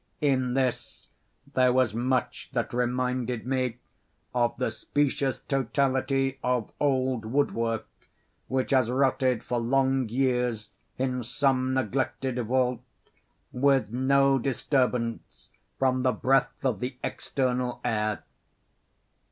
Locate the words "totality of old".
5.47-7.23